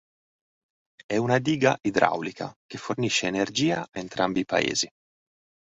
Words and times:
È 1.05 1.15
una 1.15 1.37
diga 1.37 1.77
idraulica 1.79 2.51
che 2.65 2.79
fornisce 2.79 3.27
energia 3.27 3.81
a 3.83 3.89
entrambi 3.99 4.39
i 4.39 4.45
paesi. 4.45 4.89